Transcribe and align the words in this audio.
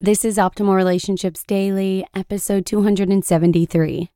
This 0.00 0.24
is 0.24 0.36
Optimal 0.36 0.76
Relationships 0.76 1.42
Daily, 1.42 2.06
episode 2.14 2.64
273 2.66 4.08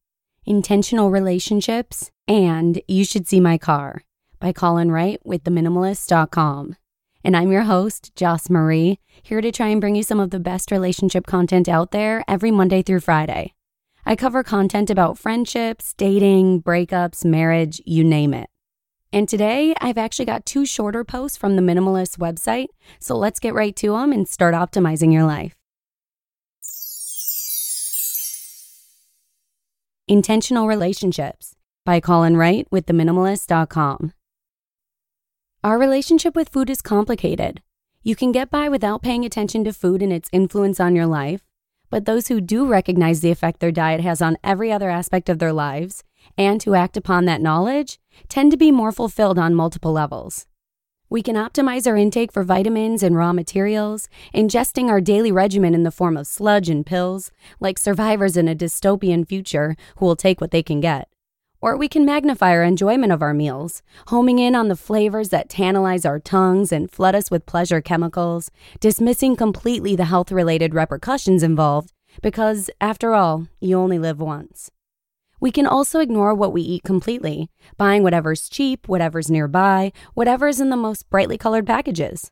Intentional 0.47 1.11
Relationships 1.11 2.12
and 2.28 2.80
You 2.86 3.05
Should 3.05 3.27
See 3.27 3.41
My 3.41 3.58
Car 3.58 4.05
by 4.39 4.52
Colin 4.52 4.92
Wright 4.92 5.19
with 5.24 5.42
TheMinimalist.com. 5.42 6.77
And 7.24 7.36
I'm 7.36 7.50
your 7.50 7.62
host, 7.62 8.14
Joss 8.14 8.48
Marie, 8.48 9.00
here 9.24 9.41
to 9.41 9.50
try 9.50 9.69
and 9.70 9.80
bring 9.80 9.97
you 9.97 10.05
some 10.05 10.20
of 10.20 10.30
the 10.30 10.39
best 10.39 10.70
relationship 10.70 11.27
content 11.27 11.69
out 11.69 11.91
there 11.91 12.22
every 12.28 12.52
Monday 12.52 12.83
through 12.83 13.00
Friday. 13.00 13.52
I 14.06 14.14
cover 14.14 14.44
content 14.44 14.89
about 14.89 15.19
friendships, 15.19 15.94
dating, 15.94 16.62
breakups, 16.62 17.24
marriage, 17.24 17.83
you 17.84 18.05
name 18.05 18.34
it. 18.34 18.48
And 19.12 19.28
today, 19.28 19.74
I've 19.80 19.98
actually 19.98 20.27
got 20.27 20.46
two 20.46 20.64
shorter 20.64 21.02
posts 21.02 21.36
from 21.36 21.56
the 21.56 21.62
Minimalist 21.62 22.19
website, 22.19 22.69
so 23.00 23.17
let's 23.17 23.41
get 23.41 23.52
right 23.52 23.74
to 23.74 23.91
them 23.94 24.12
and 24.12 24.28
start 24.28 24.55
optimizing 24.55 25.12
your 25.12 25.24
life. 25.24 25.56
Intentional 30.12 30.66
Relationships 30.66 31.56
by 31.86 31.98
Colin 31.98 32.36
Wright 32.36 32.68
with 32.70 32.84
TheMinimalist.com. 32.84 34.12
Our 35.64 35.78
relationship 35.78 36.36
with 36.36 36.50
food 36.50 36.68
is 36.68 36.82
complicated. 36.82 37.62
You 38.02 38.14
can 38.14 38.30
get 38.30 38.50
by 38.50 38.68
without 38.68 39.00
paying 39.00 39.24
attention 39.24 39.64
to 39.64 39.72
food 39.72 40.02
and 40.02 40.12
its 40.12 40.28
influence 40.30 40.78
on 40.78 40.94
your 40.94 41.06
life, 41.06 41.48
but 41.88 42.05
those 42.05 42.28
who 42.28 42.42
do 42.42 42.66
recognize 42.66 43.22
the 43.22 43.30
effect 43.30 43.60
their 43.60 43.72
diet 43.72 44.02
has 44.02 44.20
on 44.20 44.36
every 44.44 44.70
other 44.70 44.90
aspect 44.90 45.30
of 45.30 45.38
their 45.38 45.50
lives 45.50 46.05
and 46.36 46.62
who 46.62 46.74
act 46.74 46.98
upon 46.98 47.24
that 47.24 47.40
knowledge 47.40 47.98
tend 48.28 48.50
to 48.50 48.58
be 48.58 48.70
more 48.70 48.92
fulfilled 48.92 49.38
on 49.38 49.55
multiple 49.55 49.92
levels. 49.92 50.46
We 51.12 51.22
can 51.22 51.36
optimize 51.36 51.86
our 51.86 51.94
intake 51.94 52.32
for 52.32 52.42
vitamins 52.42 53.02
and 53.02 53.14
raw 53.14 53.34
materials, 53.34 54.08
ingesting 54.34 54.88
our 54.88 55.02
daily 55.02 55.30
regimen 55.30 55.74
in 55.74 55.82
the 55.82 55.91
form 55.91 56.16
of 56.16 56.27
sludge 56.27 56.70
and 56.70 56.86
pills, 56.86 57.30
like 57.60 57.77
survivors 57.77 58.34
in 58.34 58.48
a 58.48 58.55
dystopian 58.55 59.28
future 59.28 59.77
who 59.96 60.06
will 60.06 60.16
take 60.16 60.40
what 60.40 60.52
they 60.52 60.62
can 60.62 60.80
get. 60.80 61.08
Or 61.60 61.77
we 61.77 61.86
can 61.86 62.06
magnify 62.06 62.52
our 62.52 62.62
enjoyment 62.62 63.12
of 63.12 63.20
our 63.20 63.34
meals, 63.34 63.83
homing 64.06 64.39
in 64.39 64.55
on 64.55 64.68
the 64.68 64.74
flavors 64.74 65.28
that 65.28 65.51
tantalize 65.51 66.06
our 66.06 66.18
tongues 66.18 66.72
and 66.72 66.90
flood 66.90 67.14
us 67.14 67.30
with 67.30 67.45
pleasure 67.45 67.83
chemicals, 67.83 68.51
dismissing 68.80 69.36
completely 69.36 69.95
the 69.95 70.06
health 70.06 70.33
related 70.33 70.72
repercussions 70.72 71.42
involved, 71.42 71.92
because, 72.22 72.70
after 72.80 73.12
all, 73.12 73.48
you 73.61 73.78
only 73.78 73.98
live 73.98 74.18
once. 74.18 74.70
We 75.42 75.51
can 75.51 75.67
also 75.67 75.98
ignore 75.98 76.36
what 76.36 76.53
we 76.53 76.63
eat 76.63 76.85
completely, 76.85 77.51
buying 77.77 78.05
whatever's 78.05 78.48
cheap, 78.48 78.86
whatever's 78.86 79.29
nearby, 79.29 79.91
whatever's 80.14 80.61
in 80.61 80.70
the 80.70 80.77
most 80.77 81.11
brightly 81.11 81.36
colored 81.36 81.67
packages. 81.67 82.30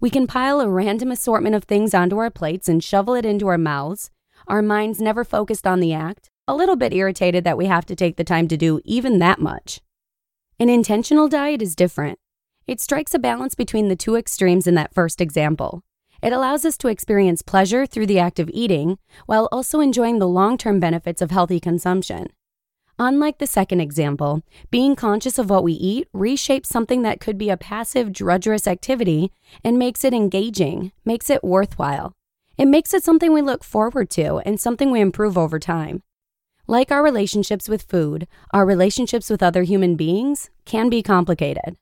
We 0.00 0.10
can 0.10 0.26
pile 0.26 0.60
a 0.60 0.68
random 0.68 1.12
assortment 1.12 1.54
of 1.54 1.62
things 1.62 1.94
onto 1.94 2.18
our 2.18 2.30
plates 2.30 2.68
and 2.68 2.82
shovel 2.82 3.14
it 3.14 3.24
into 3.24 3.46
our 3.46 3.58
mouths, 3.58 4.10
our 4.48 4.60
minds 4.60 5.00
never 5.00 5.22
focused 5.22 5.68
on 5.68 5.78
the 5.78 5.92
act, 5.92 6.30
a 6.48 6.56
little 6.56 6.74
bit 6.74 6.92
irritated 6.92 7.44
that 7.44 7.56
we 7.56 7.66
have 7.66 7.86
to 7.86 7.94
take 7.94 8.16
the 8.16 8.24
time 8.24 8.48
to 8.48 8.56
do 8.56 8.80
even 8.84 9.20
that 9.20 9.38
much. 9.38 9.80
An 10.58 10.68
intentional 10.68 11.28
diet 11.28 11.62
is 11.62 11.76
different. 11.76 12.18
It 12.66 12.80
strikes 12.80 13.14
a 13.14 13.20
balance 13.20 13.54
between 13.54 13.86
the 13.86 13.94
two 13.94 14.16
extremes 14.16 14.66
in 14.66 14.74
that 14.74 14.92
first 14.92 15.20
example. 15.20 15.84
It 16.20 16.32
allows 16.32 16.64
us 16.64 16.76
to 16.78 16.88
experience 16.88 17.40
pleasure 17.40 17.86
through 17.86 18.06
the 18.06 18.18
act 18.18 18.40
of 18.40 18.50
eating 18.52 18.98
while 19.26 19.48
also 19.52 19.78
enjoying 19.78 20.18
the 20.18 20.26
long 20.26 20.58
term 20.58 20.80
benefits 20.80 21.22
of 21.22 21.30
healthy 21.30 21.60
consumption. 21.60 22.30
Unlike 23.00 23.38
the 23.38 23.46
second 23.46 23.80
example, 23.80 24.42
being 24.72 24.96
conscious 24.96 25.38
of 25.38 25.48
what 25.48 25.62
we 25.62 25.72
eat 25.72 26.08
reshapes 26.12 26.66
something 26.66 27.02
that 27.02 27.20
could 27.20 27.38
be 27.38 27.48
a 27.48 27.56
passive, 27.56 28.08
drudgerous 28.08 28.66
activity 28.66 29.30
and 29.62 29.78
makes 29.78 30.04
it 30.04 30.12
engaging, 30.12 30.90
makes 31.04 31.30
it 31.30 31.44
worthwhile. 31.44 32.16
It 32.56 32.66
makes 32.66 32.92
it 32.92 33.04
something 33.04 33.32
we 33.32 33.40
look 33.40 33.62
forward 33.62 34.10
to 34.10 34.38
and 34.38 34.60
something 34.60 34.90
we 34.90 35.00
improve 35.00 35.38
over 35.38 35.60
time. 35.60 36.02
Like 36.66 36.90
our 36.90 37.04
relationships 37.04 37.68
with 37.68 37.82
food, 37.82 38.26
our 38.52 38.66
relationships 38.66 39.30
with 39.30 39.44
other 39.44 39.62
human 39.62 39.94
beings 39.94 40.50
can 40.64 40.88
be 40.88 41.00
complicated. 41.00 41.76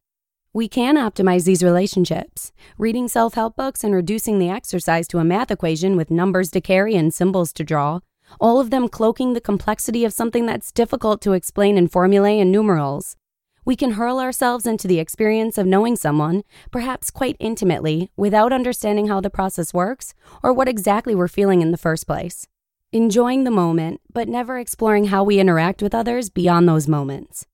We 0.53 0.69
can 0.69 0.97
optimize 0.97 1.45
these 1.45 1.63
relationships, 1.63 2.53
reading 2.77 3.09
self 3.09 3.35
help 3.35 3.57
books 3.57 3.83
and 3.83 3.95
reducing 3.95 4.39
the 4.39 4.51
exercise 4.51 5.09
to 5.09 5.19
a 5.19 5.25
math 5.25 5.51
equation 5.51 5.97
with 5.97 6.11
numbers 6.11 6.51
to 6.51 6.61
carry 6.61 6.95
and 6.95 7.13
symbols 7.13 7.55
to 7.55 7.65
draw 7.65 8.01
all 8.41 8.61
of 8.61 8.71
them 8.71 8.89
cloaking 8.89 9.33
the 9.33 9.41
complexity 9.41 10.05
of 10.05 10.13
something 10.13 10.47
that's 10.47 10.73
difficult 10.73 11.21
to 11.23 11.33
explain 11.33 11.79
in 11.79 11.89
formulae 11.89 12.39
and 12.39 12.53
numerals. 12.53 13.17
We 13.65 13.75
can 13.75 13.93
hurl 13.93 14.21
ourselves 14.21 14.65
into 14.65 14.87
the 14.87 15.01
experience 15.01 15.59
of 15.59 15.67
knowing 15.67 15.97
someone, 15.97 16.45
perhaps 16.71 17.11
quite 17.11 17.37
intimately, 17.41 18.11
without 18.17 18.53
understanding 18.53 19.09
how 19.09 19.21
the 19.21 19.31
process 19.31 19.75
works 19.75 20.15
or 20.43 20.53
what 20.53 20.69
exactly 20.69 21.15
we're 21.15 21.27
feeling 21.27 21.63
in 21.63 21.73
the 21.73 21.77
first 21.77 22.07
place. 22.07 22.47
Enjoying 22.93 23.43
the 23.43 23.51
moment, 23.51 24.01
but 24.13 24.29
never 24.29 24.59
exploring 24.59 25.07
how 25.07 25.25
we 25.25 25.41
interact 25.41 25.83
with 25.83 25.95
others 25.95 26.31
beyond 26.31 26.69
those 26.69 26.87
moments. 26.87 27.45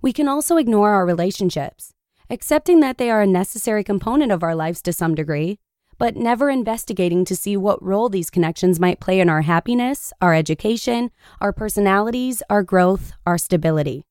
We 0.00 0.12
can 0.12 0.28
also 0.28 0.56
ignore 0.56 0.90
our 0.90 1.04
relationships, 1.04 1.92
accepting 2.30 2.78
that 2.80 2.98
they 2.98 3.10
are 3.10 3.22
a 3.22 3.26
necessary 3.26 3.82
component 3.82 4.30
of 4.30 4.44
our 4.44 4.54
lives 4.54 4.80
to 4.82 4.92
some 4.92 5.16
degree, 5.16 5.58
but 5.98 6.16
never 6.16 6.48
investigating 6.48 7.24
to 7.24 7.36
see 7.36 7.56
what 7.56 7.82
role 7.82 8.08
these 8.08 8.30
connections 8.30 8.80
might 8.80 9.00
play 9.00 9.20
in 9.20 9.28
our 9.28 9.42
happiness, 9.42 10.12
our 10.20 10.34
education, 10.34 11.10
our 11.40 11.52
personalities, 11.52 12.42
our 12.48 12.62
growth, 12.62 13.12
our 13.26 13.36
stability. 13.36 14.04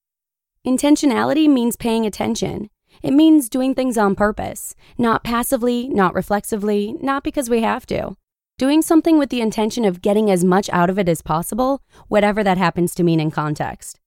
Intentionality 0.65 1.47
means 1.47 1.77
paying 1.77 2.05
attention. 2.05 2.69
It 3.01 3.11
means 3.11 3.47
doing 3.47 3.73
things 3.73 3.97
on 3.97 4.15
purpose, 4.15 4.75
not 4.97 5.23
passively, 5.23 5.87
not 5.87 6.13
reflexively, 6.13 6.95
not 7.01 7.23
because 7.23 7.49
we 7.49 7.61
have 7.61 7.85
to. 7.87 8.15
Doing 8.57 8.81
something 8.81 9.17
with 9.17 9.29
the 9.29 9.41
intention 9.41 9.85
of 9.85 10.01
getting 10.01 10.29
as 10.31 10.43
much 10.43 10.69
out 10.73 10.89
of 10.89 10.97
it 10.97 11.07
as 11.07 11.21
possible, 11.21 11.83
whatever 12.07 12.43
that 12.43 12.57
happens 12.57 12.95
to 12.95 13.03
mean 13.03 13.19
in 13.19 13.31
context. 13.31 13.99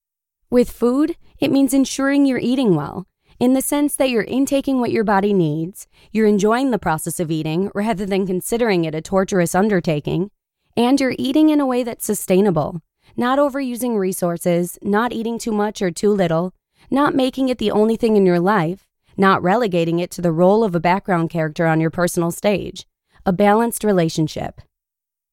With 0.51 0.71
food, 0.71 1.17
it 1.39 1.53
means 1.53 1.73
ensuring 1.73 2.27
you're 2.27 2.39
eating 2.39 2.75
well, 2.75 3.07
in 3.41 3.55
the 3.55 3.63
sense 3.63 3.97
that 3.97 4.11
you're 4.11 4.23
intaking 4.23 4.81
what 4.81 4.93
your 4.93 5.03
body 5.03 5.33
needs, 5.33 5.89
you're 6.13 6.27
enjoying 6.27 6.71
the 6.71 6.79
process 6.79 7.19
of 7.19 7.31
eating 7.31 7.71
rather 7.75 8.05
than 8.05 8.27
considering 8.27 8.85
it 8.85 8.95
a 8.95 9.01
torturous 9.01 9.55
undertaking, 9.55 10.31
and 10.77 11.01
you're 11.01 11.17
eating 11.19 11.49
in 11.49 11.59
a 11.59 11.67
way 11.67 11.83
that's 11.83 12.05
sustainable, 12.05 12.83
not 13.17 13.39
overusing 13.39 13.97
resources, 13.97 14.79
not 14.83 15.11
eating 15.13 15.39
too 15.39 15.53
much 15.53 15.81
or 15.81 15.91
too 15.91 16.11
little, 16.11 16.53
not 16.91 17.15
making 17.15 17.49
it 17.49 17.57
the 17.57 17.71
only 17.71 17.97
thing 17.97 18.15
in 18.15 18.27
your 18.27 18.39
life, 18.39 18.87
not 19.17 19.43
relegating 19.43 19.99
it 19.99 20.11
to 20.11 20.21
the 20.21 20.33
role 20.33 20.63
of 20.63 20.75
a 20.75 20.81
background 20.81 21.31
character 21.31 21.67
on 21.67 21.81
your 21.81 21.91
personal 21.91 22.31
stage, 22.31 22.87
a 23.25 23.33
balanced 23.33 23.85
relationship. 23.85 24.61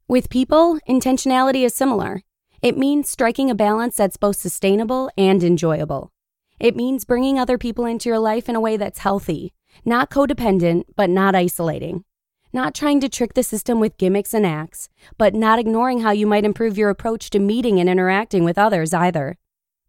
With 0.08 0.30
people, 0.30 0.80
intentionality 0.88 1.66
is 1.66 1.76
similar. 1.76 2.22
It 2.62 2.78
means 2.78 3.10
striking 3.10 3.52
a 3.52 3.56
balance 3.56 3.98
that's 3.98 4.16
both 4.16 4.38
sustainable 4.38 5.12
and 5.18 5.44
enjoyable. 5.44 6.10
It 6.60 6.76
means 6.76 7.06
bringing 7.06 7.38
other 7.38 7.58
people 7.58 7.86
into 7.86 8.10
your 8.10 8.18
life 8.20 8.50
in 8.50 8.56
a 8.56 8.62
way 8.62 8.78
that's 8.78 9.00
healthy, 9.00 9.54
not 9.86 10.10
codependent, 10.10 10.86
but 10.96 11.10
not 11.10 11.36
isolating. 11.36 12.04
Not 12.52 12.74
trying 12.74 13.00
to 13.02 13.10
trick 13.10 13.36
the 13.36 13.44
system 13.44 13.80
with 13.80 13.98
gimmicks 13.98 14.34
and 14.34 14.46
acts, 14.46 14.90
but 15.18 15.36
not 15.36 15.60
ignoring 15.60 16.00
how 16.00 16.12
you 16.12 16.26
might 16.26 16.46
improve 16.46 16.78
your 16.78 16.90
approach 16.90 17.30
to 17.32 17.40
meeting 17.40 17.80
and 17.80 17.88
interacting 17.88 18.44
with 18.44 18.58
others 18.58 18.94
either. 18.94 19.38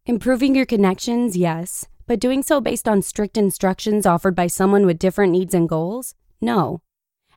Improving 0.05 0.55
your 0.55 0.67
connections, 0.67 1.37
yes, 1.37 1.87
but 2.07 2.21
doing 2.21 2.43
so 2.43 2.61
based 2.61 2.87
on 2.87 3.01
strict 3.01 3.39
instructions 3.39 4.05
offered 4.05 4.35
by 4.35 4.47
someone 4.47 4.85
with 4.85 4.99
different 4.99 5.33
needs 5.33 5.55
and 5.55 5.69
goals? 5.69 6.15
No. 6.41 6.83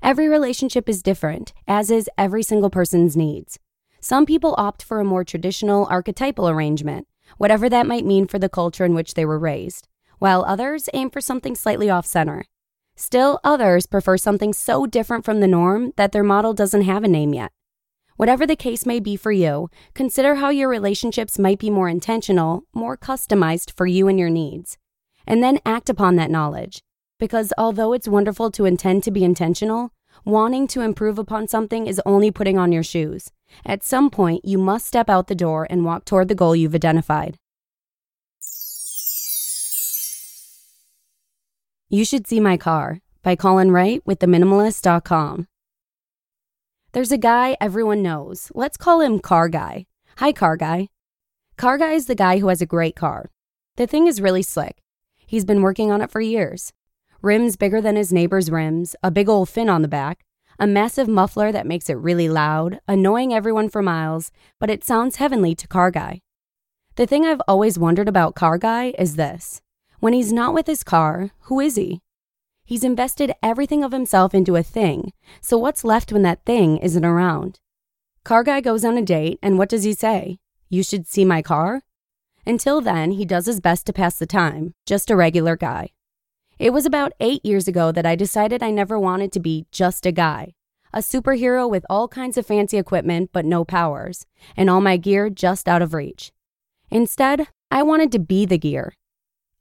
Every 0.02 0.28
relationship 0.28 0.90
is 0.90 1.04
different, 1.04 1.54
as 1.68 1.90
is 1.92 2.10
every 2.18 2.44
single 2.44 2.70
person's 2.70 3.16
needs. 3.16 3.60
Some 4.02 4.26
people 4.26 4.56
opt 4.58 4.82
for 4.82 5.00
a 5.00 5.06
more 5.06 5.24
traditional 5.24 5.86
archetypal 5.86 6.50
arrangement, 6.50 7.08
whatever 7.38 7.70
that 7.70 7.88
might 7.88 8.06
mean 8.06 8.28
for 8.28 8.40
the 8.40 8.50
culture 8.50 8.86
in 8.86 8.94
which 8.94 9.14
they 9.14 9.26
were 9.26 9.40
raised, 9.40 9.88
while 10.20 10.44
others 10.48 10.90
aim 10.94 11.10
for 11.10 11.22
something 11.22 11.56
slightly 11.56 11.90
off 11.90 12.06
center. 12.06 12.46
Still, 12.96 13.40
others 13.44 13.86
prefer 13.86 14.18
something 14.18 14.54
so 14.54 14.86
different 14.86 15.26
from 15.26 15.40
the 15.40 15.48
norm 15.48 15.94
that 15.96 16.12
their 16.12 16.24
model 16.24 16.54
doesn't 16.54 16.84
have 16.84 17.04
a 17.04 17.08
name 17.08 17.34
yet. 17.34 17.52
Whatever 18.18 18.46
the 18.46 18.56
case 18.56 18.86
may 18.86 19.00
be 19.00 19.16
for 19.16 19.32
you, 19.32 19.70
consider 19.96 20.36
how 20.36 20.50
your 20.50 20.70
relationships 20.70 21.40
might 21.40 21.58
be 21.58 21.72
more 21.72 21.90
intentional, 21.90 22.64
more 22.74 22.96
customized 22.96 23.76
for 23.76 23.88
you 23.88 24.08
and 24.08 24.20
your 24.20 24.30
needs. 24.30 24.78
And 25.26 25.42
then 25.42 25.60
act 25.66 25.90
upon 25.90 26.18
that 26.18 26.30
knowledge. 26.30 26.84
Because 27.18 27.54
although 27.58 27.94
it's 27.94 28.08
wonderful 28.08 28.52
to 28.52 28.66
intend 28.66 29.04
to 29.04 29.12
be 29.12 29.24
intentional, 29.24 29.92
wanting 30.24 30.68
to 30.68 30.82
improve 30.82 31.18
upon 31.18 31.48
something 31.48 31.88
is 31.88 32.02
only 32.06 32.30
putting 32.30 32.60
on 32.60 32.72
your 32.72 32.84
shoes. 32.84 33.32
At 33.66 33.84
some 33.84 34.10
point, 34.10 34.46
you 34.46 34.58
must 34.58 34.88
step 34.88 35.10
out 35.10 35.28
the 35.28 35.36
door 35.36 35.68
and 35.70 35.86
walk 35.86 36.06
toward 36.06 36.28
the 36.28 36.36
goal 36.36 36.56
you've 36.56 36.76
identified. 36.76 37.38
You 41.90 42.06
Should 42.06 42.28
See 42.28 42.40
My 42.40 42.56
Car 42.56 43.02
by 43.22 43.36
Colin 43.36 43.72
Wright 43.72 44.02
with 44.06 44.20
theminimalist.com. 44.20 45.48
There's 46.94 47.12
a 47.12 47.18
guy 47.18 47.58
everyone 47.60 48.02
knows. 48.02 48.52
Let's 48.54 48.78
call 48.78 49.02
him 49.02 49.20
Car 49.20 49.50
Guy. 49.50 49.86
Hi, 50.18 50.32
Car 50.32 50.58
Guy. 50.58 50.90
Car 51.58 51.78
Guy 51.78 51.92
is 51.92 52.06
the 52.06 52.16
guy 52.16 52.40
who 52.40 52.48
has 52.48 52.62
a 52.62 52.66
great 52.66 52.96
car. 52.96 53.30
The 53.78 53.88
thing 53.88 54.08
is 54.08 54.22
really 54.22 54.42
slick. 54.42 54.82
He's 55.18 55.46
been 55.46 55.62
working 55.62 55.92
on 55.92 56.02
it 56.02 56.12
for 56.12 56.22
years. 56.22 56.74
Rims 57.22 57.56
bigger 57.56 57.82
than 57.82 57.96
his 57.96 58.12
neighbor's 58.12 58.50
rims, 58.50 58.96
a 59.04 59.12
big 59.12 59.30
old 59.30 59.48
fin 59.48 59.70
on 59.70 59.82
the 59.82 59.88
back, 59.88 60.26
a 60.62 60.68
massive 60.68 61.08
muffler 61.08 61.52
that 61.52 61.66
makes 61.66 61.90
it 61.90 61.98
really 61.98 62.30
loud, 62.30 62.80
annoying 62.88 63.34
everyone 63.34 63.68
for 63.68 63.82
miles, 63.82 64.32
but 64.60 64.70
it 64.70 64.84
sounds 64.84 65.16
heavenly 65.16 65.56
to 65.56 65.68
Car 65.68 65.90
Guy. 65.90 66.22
The 66.98 67.08
thing 67.08 67.26
I've 67.26 67.42
always 67.48 67.80
wondered 67.80 68.08
about 68.08 68.36
Car 68.36 68.60
Guy 68.60 68.94
is 69.00 69.16
this 69.16 69.60
when 70.00 70.14
he's 70.14 70.32
not 70.32 70.54
with 70.54 70.68
his 70.68 70.84
car, 70.84 71.32
who 71.46 71.60
is 71.60 71.78
he? 71.78 72.00
He's 72.64 72.84
invested 72.84 73.34
everything 73.42 73.84
of 73.84 73.92
himself 73.92 74.36
into 74.36 74.56
a 74.56 74.62
thing, 74.62 75.14
so 75.42 75.58
what's 75.58 75.84
left 75.84 76.14
when 76.14 76.22
that 76.22 76.46
thing 76.46 76.78
isn't 76.78 77.06
around? 77.06 77.60
Car 78.24 78.44
guy 78.44 78.62
goes 78.62 78.86
on 78.86 78.98
a 78.98 79.02
date, 79.02 79.40
and 79.42 79.58
what 79.58 79.70
does 79.70 79.84
he 79.84 79.94
say? 79.94 80.38
You 80.70 80.84
should 80.84 81.08
see 81.08 81.26
my 81.26 81.42
car? 81.42 81.82
Until 82.46 82.82
then, 82.82 83.12
he 83.12 83.26
does 83.26 83.48
his 83.48 83.60
best 83.60 83.88
to 83.88 83.94
pass 83.94 84.20
the 84.20 84.28
time, 84.28 84.76
just 84.86 85.10
a 85.10 85.16
regular 85.16 85.56
guy. 85.56 85.90
It 86.62 86.74
was 86.74 86.86
about 86.86 87.14
eight 87.20 87.44
years 87.44 87.68
ago 87.68 87.92
that 87.92 88.06
I 88.06 88.16
decided 88.16 88.62
I 88.62 88.70
never 88.70 89.00
wanted 89.00 89.32
to 89.32 89.40
be 89.40 89.66
just 89.72 90.06
a 90.06 90.12
guy, 90.12 90.54
a 90.94 91.00
superhero 91.00 91.68
with 91.68 91.84
all 91.90 92.08
kinds 92.08 92.38
of 92.38 92.46
fancy 92.46 92.78
equipment 92.78 93.32
but 93.34 93.46
no 93.46 93.66
powers, 93.66 94.28
and 94.56 94.70
all 94.70 94.80
my 94.80 94.96
gear 94.96 95.32
just 95.32 95.68
out 95.68 95.82
of 95.82 95.96
reach. 95.96 96.32
Instead, 96.92 97.48
I 97.72 97.82
wanted 97.82 98.12
to 98.12 98.20
be 98.20 98.46
the 98.46 98.60
gear, 98.60 98.94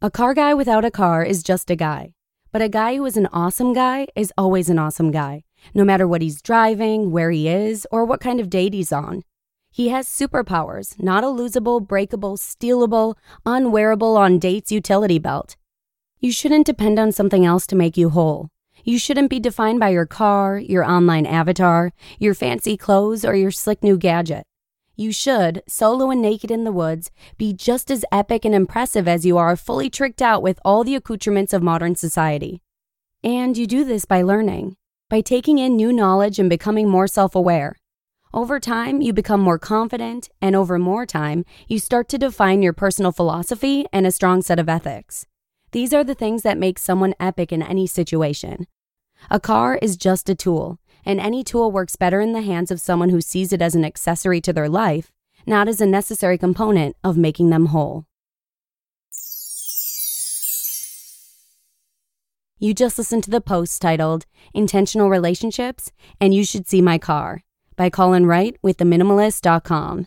a 0.02 0.10
car 0.10 0.34
guy 0.34 0.52
without 0.52 0.84
a 0.84 0.90
car 0.90 1.24
is 1.24 1.42
just 1.42 1.70
a 1.70 1.74
guy. 1.74 2.12
But 2.52 2.60
a 2.60 2.68
guy 2.68 2.96
who 2.96 3.06
is 3.06 3.16
an 3.16 3.28
awesome 3.32 3.72
guy 3.72 4.06
is 4.14 4.30
always 4.36 4.68
an 4.68 4.78
awesome 4.78 5.10
guy, 5.10 5.44
no 5.72 5.84
matter 5.84 6.06
what 6.06 6.20
he's 6.20 6.42
driving, 6.42 7.10
where 7.10 7.30
he 7.30 7.48
is, 7.48 7.86
or 7.90 8.04
what 8.04 8.20
kind 8.20 8.40
of 8.40 8.50
date 8.50 8.74
he's 8.74 8.92
on. 8.92 9.22
He 9.70 9.88
has 9.88 10.06
superpowers, 10.06 11.02
not 11.02 11.24
a 11.24 11.28
losable, 11.28 11.80
breakable, 11.80 12.36
stealable, 12.36 13.14
unwearable 13.46 14.18
on 14.18 14.38
dates 14.38 14.70
utility 14.70 15.18
belt. 15.18 15.56
You 16.22 16.32
shouldn't 16.32 16.66
depend 16.66 16.98
on 16.98 17.12
something 17.12 17.46
else 17.46 17.66
to 17.68 17.74
make 17.74 17.96
you 17.96 18.10
whole. 18.10 18.50
You 18.84 18.98
shouldn't 18.98 19.30
be 19.30 19.40
defined 19.40 19.80
by 19.80 19.88
your 19.88 20.04
car, 20.04 20.58
your 20.58 20.84
online 20.84 21.24
avatar, 21.24 21.94
your 22.18 22.34
fancy 22.34 22.76
clothes, 22.76 23.24
or 23.24 23.34
your 23.34 23.50
slick 23.50 23.82
new 23.82 23.96
gadget. 23.96 24.44
You 24.96 25.12
should, 25.12 25.62
solo 25.66 26.10
and 26.10 26.20
naked 26.20 26.50
in 26.50 26.64
the 26.64 26.72
woods, 26.72 27.10
be 27.38 27.54
just 27.54 27.90
as 27.90 28.04
epic 28.12 28.44
and 28.44 28.54
impressive 28.54 29.08
as 29.08 29.24
you 29.24 29.38
are 29.38 29.56
fully 29.56 29.88
tricked 29.88 30.20
out 30.20 30.42
with 30.42 30.60
all 30.62 30.84
the 30.84 30.94
accoutrements 30.94 31.54
of 31.54 31.62
modern 31.62 31.94
society. 31.94 32.60
And 33.24 33.56
you 33.56 33.66
do 33.66 33.82
this 33.82 34.04
by 34.04 34.20
learning, 34.20 34.76
by 35.08 35.22
taking 35.22 35.56
in 35.56 35.74
new 35.74 35.90
knowledge 35.90 36.38
and 36.38 36.50
becoming 36.50 36.86
more 36.86 37.06
self 37.06 37.34
aware. 37.34 37.76
Over 38.34 38.60
time, 38.60 39.00
you 39.00 39.14
become 39.14 39.40
more 39.40 39.58
confident, 39.58 40.28
and 40.42 40.54
over 40.54 40.78
more 40.78 41.06
time, 41.06 41.46
you 41.66 41.78
start 41.78 42.10
to 42.10 42.18
define 42.18 42.60
your 42.60 42.74
personal 42.74 43.10
philosophy 43.10 43.86
and 43.90 44.06
a 44.06 44.12
strong 44.12 44.42
set 44.42 44.58
of 44.58 44.68
ethics. 44.68 45.24
These 45.72 45.92
are 45.92 46.02
the 46.02 46.14
things 46.14 46.42
that 46.42 46.58
make 46.58 46.78
someone 46.78 47.14
epic 47.20 47.52
in 47.52 47.62
any 47.62 47.86
situation. 47.86 48.66
A 49.30 49.38
car 49.38 49.78
is 49.80 49.96
just 49.96 50.28
a 50.28 50.34
tool, 50.34 50.78
and 51.04 51.20
any 51.20 51.44
tool 51.44 51.70
works 51.70 51.96
better 51.96 52.20
in 52.20 52.32
the 52.32 52.42
hands 52.42 52.70
of 52.70 52.80
someone 52.80 53.10
who 53.10 53.20
sees 53.20 53.52
it 53.52 53.62
as 53.62 53.74
an 53.74 53.84
accessory 53.84 54.40
to 54.40 54.52
their 54.52 54.68
life, 54.68 55.12
not 55.46 55.68
as 55.68 55.80
a 55.80 55.86
necessary 55.86 56.38
component 56.38 56.96
of 57.04 57.16
making 57.16 57.50
them 57.50 57.66
whole. 57.66 58.04
You 62.58 62.74
just 62.74 62.98
listened 62.98 63.24
to 63.24 63.30
the 63.30 63.40
post 63.40 63.80
titled 63.80 64.26
Intentional 64.52 65.08
Relationships 65.08 65.92
and 66.20 66.34
You 66.34 66.44
Should 66.44 66.68
See 66.68 66.82
My 66.82 66.98
Car 66.98 67.42
by 67.76 67.88
Colin 67.88 68.26
Wright 68.26 68.56
with 68.60 68.76
theminimalist.com. 68.78 70.06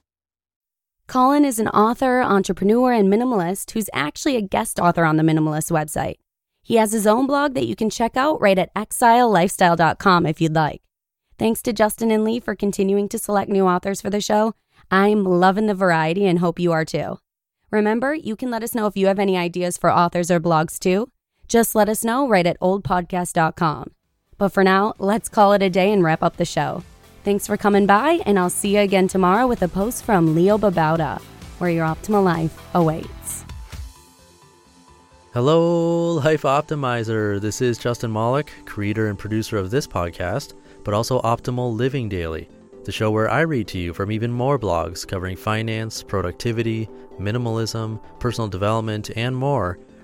Colin 1.11 1.43
is 1.43 1.59
an 1.59 1.67
author, 1.67 2.21
entrepreneur, 2.21 2.93
and 2.93 3.11
minimalist 3.11 3.71
who's 3.71 3.89
actually 3.91 4.37
a 4.37 4.41
guest 4.41 4.79
author 4.79 5.03
on 5.03 5.17
the 5.17 5.23
Minimalist 5.23 5.69
website. 5.69 6.15
He 6.63 6.77
has 6.77 6.93
his 6.93 7.05
own 7.05 7.27
blog 7.27 7.53
that 7.53 7.67
you 7.67 7.75
can 7.75 7.89
check 7.89 8.15
out 8.15 8.39
right 8.39 8.57
at 8.57 8.73
exilelifestyle.com 8.75 10.25
if 10.25 10.39
you'd 10.39 10.55
like. 10.55 10.81
Thanks 11.37 11.61
to 11.63 11.73
Justin 11.73 12.11
and 12.11 12.23
Lee 12.23 12.39
for 12.39 12.55
continuing 12.55 13.09
to 13.09 13.19
select 13.19 13.51
new 13.51 13.67
authors 13.67 13.99
for 13.99 14.09
the 14.09 14.21
show. 14.21 14.53
I'm 14.89 15.25
loving 15.25 15.67
the 15.67 15.75
variety 15.75 16.25
and 16.25 16.39
hope 16.39 16.61
you 16.61 16.71
are 16.71 16.85
too. 16.85 17.19
Remember, 17.71 18.13
you 18.13 18.37
can 18.37 18.49
let 18.49 18.63
us 18.63 18.73
know 18.73 18.87
if 18.87 18.95
you 18.95 19.07
have 19.07 19.19
any 19.19 19.35
ideas 19.35 19.75
for 19.77 19.91
authors 19.91 20.31
or 20.31 20.39
blogs 20.39 20.79
too. 20.79 21.11
Just 21.49 21.75
let 21.75 21.89
us 21.89 22.05
know 22.05 22.25
right 22.25 22.47
at 22.47 22.59
oldpodcast.com. 22.61 23.91
But 24.37 24.53
for 24.53 24.63
now, 24.63 24.93
let's 24.97 25.27
call 25.27 25.51
it 25.51 25.61
a 25.61 25.69
day 25.69 25.91
and 25.91 26.05
wrap 26.05 26.23
up 26.23 26.37
the 26.37 26.45
show. 26.45 26.85
Thanks 27.23 27.45
for 27.45 27.55
coming 27.55 27.85
by, 27.85 28.19
and 28.25 28.39
I'll 28.39 28.49
see 28.49 28.75
you 28.75 28.79
again 28.79 29.07
tomorrow 29.07 29.45
with 29.45 29.61
a 29.61 29.67
post 29.67 30.03
from 30.03 30.33
Leo 30.33 30.57
Babauta, 30.57 31.21
where 31.59 31.69
your 31.69 31.85
optimal 31.85 32.23
life 32.23 32.59
awaits. 32.73 33.45
Hello, 35.31 36.13
Life 36.15 36.41
Optimizer. 36.41 37.39
This 37.39 37.61
is 37.61 37.77
Justin 37.77 38.11
Malik, 38.11 38.51
creator 38.65 39.07
and 39.07 39.19
producer 39.19 39.57
of 39.57 39.69
this 39.69 39.85
podcast, 39.85 40.55
but 40.83 40.95
also 40.95 41.21
Optimal 41.21 41.75
Living 41.75 42.09
Daily, 42.09 42.49
the 42.85 42.91
show 42.91 43.11
where 43.11 43.29
I 43.29 43.41
read 43.41 43.67
to 43.67 43.77
you 43.77 43.93
from 43.93 44.11
even 44.11 44.31
more 44.31 44.57
blogs 44.57 45.07
covering 45.07 45.37
finance, 45.37 46.01
productivity, 46.01 46.89
minimalism, 47.19 48.01
personal 48.19 48.47
development, 48.47 49.11
and 49.15 49.35
more 49.35 49.77